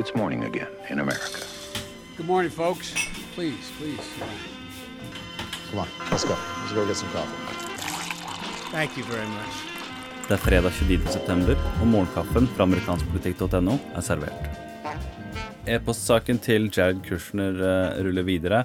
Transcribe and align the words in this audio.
It's 0.00 0.14
morning 0.14 0.44
again 0.44 0.68
in 0.88 0.98
America. 0.98 1.40
Good 2.16 2.26
morning, 2.26 2.50
folks. 2.50 2.94
Please, 3.34 3.70
please. 3.78 4.06
Come 5.68 5.80
on, 5.80 5.88
let's 6.10 6.24
go. 6.24 6.36
Let's 6.60 6.72
go 6.72 6.86
get 6.86 6.96
some 6.96 7.10
coffee. 7.10 7.36
Thank 8.72 8.96
you 8.96 9.04
very 9.04 9.26
much. 9.28 9.54
Det 10.28 10.32
er 10.34 10.40
fredag 10.40 10.72
29. 10.72 11.12
september, 11.12 11.58
og 11.80 11.86
morgenkaffen 11.86 12.48
fra 12.54 12.64
amerikanskpolitikk.no 12.64 13.74
er 13.76 14.06
servert. 14.06 14.48
E-postsaken 15.68 16.40
til 16.40 16.70
Jared 16.72 17.02
Kushner 17.04 17.60
eh, 17.60 18.00
ruller 18.06 18.24
videre. 18.24 18.62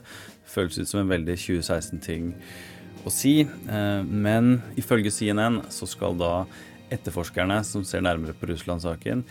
Føles 0.48 0.80
ut 0.80 0.88
som 0.88 1.02
en 1.02 1.12
veldig 1.12 1.36
2016-ting 1.36 2.32
å 3.04 3.12
si, 3.12 3.42
eh, 3.44 4.08
men 4.08 4.62
ifølge 4.80 5.12
CNN 5.12 5.66
så 5.68 5.90
skal 5.90 6.16
da 6.16 6.32
etterforskerne 6.96 7.60
som 7.68 7.84
ser 7.84 8.08
nærmere 8.08 8.38
på 8.40 8.48
Russland-saken, 8.54 9.26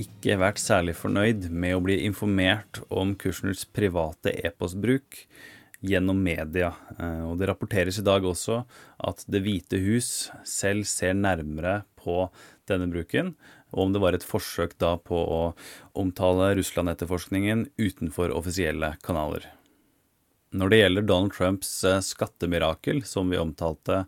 ikke 0.00 0.38
vært 0.40 0.60
særlig 0.62 0.96
fornøyd 0.98 1.48
med 1.50 1.76
å 1.76 1.82
bli 1.84 2.00
informert 2.06 2.80
om 2.90 3.14
Kushners 3.18 3.64
private 3.74 4.32
e-postbruk 4.46 5.22
gjennom 5.84 6.20
media. 6.24 6.72
Eh, 6.98 7.22
Og 7.28 7.38
det 7.38 7.48
rapporteres 7.50 7.98
i 7.98 8.06
dag 8.06 8.24
også 8.24 8.64
at 8.98 9.24
Det 9.28 9.42
hvite 9.44 9.78
hus 9.78 10.30
selv 10.44 10.84
ser 10.84 11.14
nærmere 11.14 11.84
på 11.96 12.30
denne 12.66 12.88
bruken, 12.90 13.34
og 13.72 13.86
om 13.86 13.92
det 13.92 14.00
var 14.00 14.14
et 14.14 14.24
forsøk 14.24 14.78
da 14.78 14.96
på 14.96 15.14
å 15.16 15.54
omtale 15.94 16.54
Russland-etterforskningen 16.56 17.68
utenfor 17.76 18.30
offisielle 18.30 18.96
kanaler. 19.02 19.50
Når 20.54 20.70
det 20.70 20.78
gjelder 20.78 21.02
Donald 21.02 21.32
Trumps 21.34 21.84
eh, 21.84 22.00
skattemirakel, 22.00 23.04
som 23.04 23.30
vi 23.30 23.40
omtalte 23.40 24.04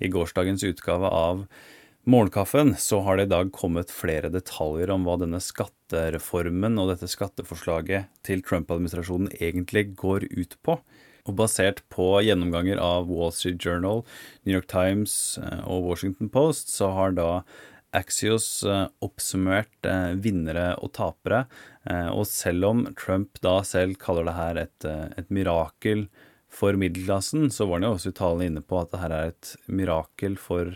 i 0.00 0.08
gårsdagens 0.08 0.64
utgave 0.64 1.06
av 1.06 1.46
Morgenkaffen, 2.04 2.76
så 2.78 3.00
har 3.00 3.16
det 3.16 3.22
i 3.22 3.28
dag 3.28 3.50
kommet 3.52 3.90
flere 3.92 4.30
detaljer 4.32 4.88
om 4.94 5.02
hva 5.04 5.18
denne 5.20 5.36
skattereformen 5.44 6.78
og 6.80 6.94
dette 6.94 7.08
skatteforslaget 7.12 8.08
til 8.24 8.40
Trump-administrasjonen 8.40 9.28
egentlig 9.36 9.90
går 10.00 10.24
ut 10.32 10.56
på. 10.64 10.78
Og 11.28 11.36
basert 11.36 11.82
på 11.92 12.06
gjennomganger 12.24 12.80
av 12.80 13.10
Wall 13.12 13.34
Street 13.36 13.60
Journal, 13.60 14.00
New 14.48 14.56
York 14.56 14.70
Times 14.72 15.36
eh, 15.42 15.60
og 15.68 15.90
Washington 15.90 16.32
Post, 16.32 16.72
så 16.72 16.88
har 16.96 17.12
da 17.18 17.28
Axios 17.92 18.48
eh, 18.64 18.86
oppsummert 19.04 19.84
eh, 19.84 20.16
vinnere 20.24 20.72
og 20.80 20.94
tapere. 20.96 21.44
Og 22.16 22.24
selv 22.28 22.64
om 22.68 22.82
Trump 22.96 23.38
da 23.44 23.58
selv 23.64 24.00
kaller 24.00 24.24
det 24.28 24.36
her 24.36 24.58
et, 24.64 24.88
et 25.16 25.30
mirakel 25.32 26.08
for 26.52 26.76
middelklassen, 26.76 27.48
så 27.52 27.64
var 27.68 27.78
han 27.78 27.86
jo 27.88 27.94
også 27.94 28.12
i 28.12 28.18
talen 28.18 28.48
inne 28.48 28.64
på 28.64 28.80
at 28.80 28.90
det 28.92 29.00
her 29.00 29.14
er 29.16 29.30
et 29.30 29.52
mirakel 29.70 30.36
for 30.40 30.74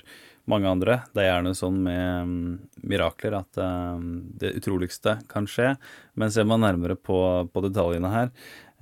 mange 0.50 0.70
andre. 0.70 0.98
Det 1.14 1.22
er 1.22 1.30
gjerne 1.30 1.54
sånn 1.56 1.80
med 1.86 2.28
um, 2.28 2.36
mirakler 2.84 3.38
at 3.40 3.60
um, 3.60 4.24
det 4.40 4.54
utroligste 4.60 5.18
kan 5.30 5.48
skje. 5.48 5.74
Men 6.20 6.32
ser 6.34 6.48
man 6.48 6.64
nærmere 6.64 6.96
på, 6.98 7.18
på 7.48 7.64
detaljene 7.64 8.12
her, 8.12 8.32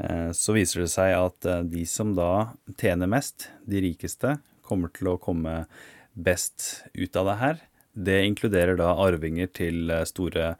uh, 0.03 0.31
så 0.37 0.57
viser 0.57 0.85
det 0.85 0.93
seg 0.95 1.15
at 1.19 1.49
uh, 1.51 1.61
de 1.63 1.85
som 1.89 2.15
da 2.19 2.53
tjener 2.81 3.11
mest, 3.11 3.51
de 3.69 3.83
rikeste, 3.85 4.37
kommer 4.67 4.93
til 4.95 5.13
å 5.13 5.21
komme 5.21 5.65
best 6.13 6.85
ut 6.95 7.17
av 7.17 7.29
det 7.29 7.37
her. 7.41 7.61
Det 7.93 8.23
inkluderer 8.25 8.79
da 8.81 8.95
arvinger 9.05 9.51
til 9.53 9.91
eh, 9.93 10.07
store 10.09 10.55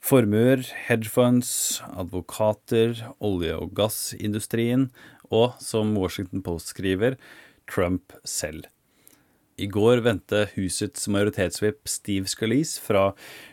formuer, 0.00 0.62
hedgefunds, 0.86 1.82
advokater, 1.92 3.02
olje- 3.20 3.58
og 3.58 3.74
gassindustrien, 3.76 4.88
og 5.28 5.58
som 5.60 5.92
Washington 5.98 6.44
Post 6.44 6.72
skriver, 6.72 7.18
Trump 7.68 8.16
selv. 8.24 8.68
I 9.58 9.66
går 9.66 10.04
vendte 10.06 10.44
husets 10.52 11.08
majoritetsvipp 11.10 11.88
Steve 11.90 12.30
Scalise 12.30 12.78
fra 12.78 13.08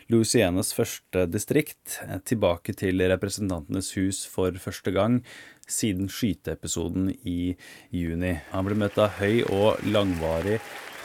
Louisianas 0.06 0.70
første 0.76 1.24
distrikt 1.26 1.96
eh, 2.04 2.20
tilbake 2.22 2.76
til 2.78 3.02
Representantenes 3.10 3.90
hus 3.98 4.20
for 4.30 4.54
første 4.62 4.94
gang 4.94 5.18
siden 5.66 6.06
skyteepisoden 6.06 7.10
i 7.26 7.56
juni. 7.90 8.36
Han 8.52 8.68
ble 8.68 8.78
møtt 8.78 9.00
av 9.02 9.18
høy 9.18 9.42
og 9.50 9.82
langvarig 9.90 10.60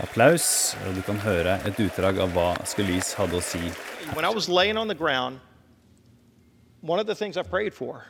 applaus, 0.05 0.75
og 0.85 0.93
du 0.93 1.01
kan 1.05 1.17
høre 1.25 1.57
et 1.65 1.81
utdrag 1.81 2.21
av 2.21 2.37
hva 2.37 2.51
Scalise 2.69 3.17
hadde 3.17 3.39
å 3.39 3.41
si. 3.41 3.73
Ground, 5.01 5.39
one 6.81 6.99
of 6.99 7.07
the 7.07 7.15
things 7.15 7.37
I 7.37 7.41
prayed 7.41 7.73
for 7.73 8.05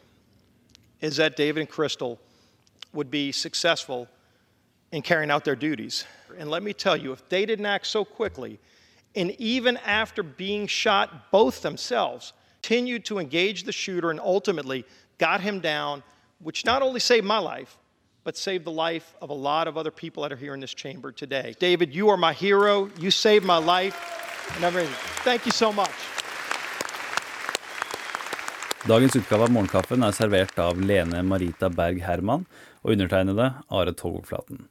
is 1.00 1.16
that 1.18 1.38
David 1.38 1.62
and 1.62 1.70
Crystal 1.70 2.20
would 2.92 3.10
be 3.10 3.32
successful 3.32 4.10
in 4.92 5.02
carrying 5.02 5.32
out 5.32 5.46
their 5.46 5.56
duties. 5.56 6.06
And 6.38 6.50
let 6.50 6.64
me 6.64 6.74
tell 6.74 6.98
you, 6.98 7.12
if 7.12 7.28
they 7.30 7.46
didn't 7.46 7.66
act 7.66 7.88
so 7.88 8.04
quickly, 8.06 8.60
and 9.16 9.32
even 9.40 9.78
after 9.78 10.24
being 10.24 10.68
shot 10.68 11.32
both 11.32 11.62
themselves, 11.62 12.34
continued 12.62 13.04
to 13.06 13.20
engage 13.20 13.64
the 13.64 13.72
shooter 13.72 14.12
and 14.12 14.20
ultimately 14.20 14.86
got 15.18 15.42
him 15.42 15.60
down, 15.60 16.04
which 16.40 16.66
not 16.66 16.82
only 16.82 17.00
saved 17.00 17.26
my 17.26 17.40
life, 17.40 17.78
but 18.24 18.38
saved 18.38 18.66
the 18.66 18.72
life 18.72 19.16
of 19.22 19.30
a 19.30 19.34
lot 19.34 19.68
of 19.68 19.78
other 19.78 19.92
people 19.92 20.24
that 20.24 20.32
are 20.32 20.38
here 20.38 20.54
in 20.54 20.60
this 20.60 20.74
chamber 20.74 21.12
today. 21.12 21.56
David, 21.60 21.94
you 21.94 22.10
are 22.10 22.18
my 22.18 22.34
hero. 22.34 22.90
You 23.00 23.10
saved 23.10 23.46
my 23.46 23.58
life. 23.58 23.96
Thank 25.24 25.46
you 25.46 25.52
so 25.52 25.74
much. 25.74 25.92
Dagens 28.86 29.16
utgave 29.16 29.46
av 29.46 29.52
Morgenkaffen 29.54 30.02
er 30.02 30.14
servert 30.18 30.58
av 30.60 30.80
Lene 30.82 31.22
Marita 31.22 31.70
Berg 31.70 32.00
Herman 32.02 32.48
og 32.82 32.96
undertegnede 32.96 33.52
Are 33.70 33.94
Togflaten. 33.94 34.70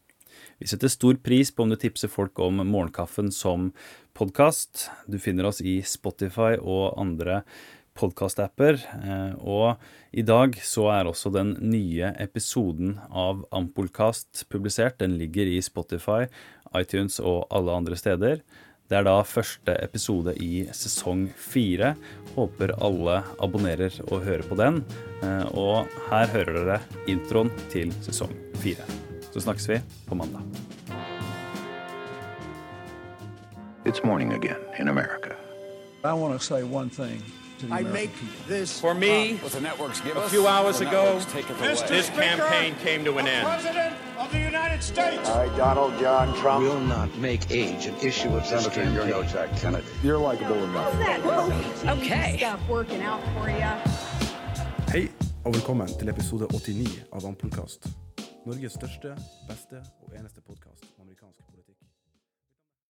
Vi 0.61 0.69
setter 0.69 0.89
stor 0.93 1.17
pris 1.25 1.51
på 1.55 1.65
om 1.65 1.71
du 1.73 1.77
tipser 1.81 2.11
folk 2.13 2.39
om 2.45 2.61
Morgenkaffen 2.69 3.31
som 3.33 3.71
podkast. 4.17 4.89
Du 5.09 5.17
finner 5.19 5.49
oss 5.49 5.63
i 5.65 5.79
Spotify 5.87 6.59
og 6.61 6.99
andre 7.01 7.41
podkastapper. 7.97 8.77
eh, 9.01 9.33
Og 9.41 9.77
i 10.13 10.23
dag 10.23 10.55
så 10.61 10.91
er 10.93 11.09
også 11.09 11.33
den 11.33 11.57
nye 11.65 12.13
episoden 12.21 12.99
av 13.11 13.47
Ampolkast 13.53 14.45
publisert. 14.53 14.99
Den 14.99 15.17
ligger 15.19 15.49
i 15.49 15.61
Spotify, 15.65 16.27
iTunes 16.77 17.21
og 17.21 17.47
alle 17.51 17.73
andre 17.73 17.97
steder. 17.97 18.43
Det 18.91 18.99
er 18.99 19.05
da 19.07 19.23
første 19.23 19.77
episode 19.81 20.35
i 20.43 20.67
sesong 20.75 21.29
fire. 21.39 21.95
Håper 22.37 22.75
alle 22.83 23.23
abonnerer 23.41 23.95
og 24.11 24.25
hører 24.27 24.43
på 24.45 24.57
den. 24.61 24.85
Eh, 25.23 25.47
Og 25.57 25.89
her 26.11 26.27
hører 26.27 26.53
dere 26.65 26.81
introen 27.09 27.51
til 27.71 27.93
sesong 28.05 28.35
fire. 28.61 28.85
Så 29.33 29.41
snakkes 29.41 29.69
vi 29.69 29.81
på 30.07 30.15
mandag. 30.15 30.41
It's 33.85 34.05
morning 34.07 34.33
again 34.33 34.61
in 34.79 34.89
America. 34.89 35.31
I 36.05 36.13
want 36.13 36.41
to 36.41 36.47
say 36.47 36.63
one 36.63 36.91
thing 36.91 37.23
to 37.61 37.67
the 37.67 37.75
I 37.75 37.79
American 37.81 37.93
make 37.93 38.11
people. 38.13 38.57
this 38.59 38.81
For 38.81 38.95
me, 38.95 39.35
what 39.43 39.53
the 39.53 39.61
networks 39.61 40.01
give 40.01 40.17
a 40.17 40.21
us, 40.25 40.31
few 40.31 40.47
hours 40.47 40.79
the 40.79 40.89
ago, 40.89 41.03
networks 41.05 41.33
take 41.33 41.47
this 41.89 42.11
campaign 42.11 42.75
came 42.85 43.05
to 43.05 43.19
an 43.19 43.27
end. 43.29 43.47
President 43.47 43.95
of 44.19 44.31
the 44.33 44.39
United 44.39 44.83
States. 44.83 45.29
I, 45.29 45.47
Donald 45.57 45.93
John 46.01 46.35
Trump. 46.41 46.61
will 46.65 46.81
not 46.81 47.09
make 47.19 47.51
age 47.51 47.87
an 47.87 47.95
issue 48.03 48.29
of 48.37 48.43
this 48.49 48.63
Senator, 48.65 48.85
you're 48.93 49.07
no 49.07 49.23
campaign. 49.23 49.33
Jack 49.33 49.61
Kennedy. 49.61 49.87
You're 50.03 50.19
likable 50.31 50.65
enough. 50.65 50.95
Okay. 51.97 52.37
Stuff 52.39 52.61
working 52.69 53.03
out 53.03 53.21
for 53.35 53.49
you. 53.51 53.73
Hei, 54.93 55.09
og 55.45 55.55
velkommen 55.55 55.89
til 55.99 56.09
episode 56.09 56.47
89 56.55 57.03
av 57.13 57.27
Ampolkast. 57.27 57.87
Norges 58.47 58.73
største, 58.73 59.13
beste 59.49 59.83
og 60.03 60.15
eneste 60.17 60.41
podkast. 60.41 60.70